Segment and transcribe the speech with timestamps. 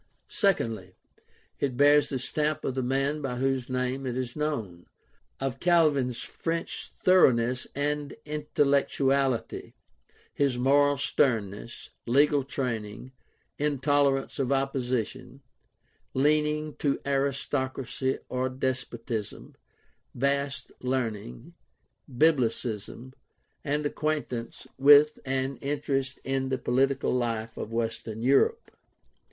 [0.31, 0.95] Secondly,
[1.59, 4.87] it bears the stamp of the man by whose name it is known—
[5.39, 9.73] of Calvin's French thoroughness and intellectu ality,
[10.33, 13.11] his moral sternness, legal training,
[13.59, 15.43] intolerance of opposi tion,
[16.15, 19.53] leaning to aristocracy or despotism,
[20.15, 21.53] vast learning,
[22.11, 23.13] biblicism,
[23.63, 28.71] and acquaintance with and interest in the political life of Western Europe.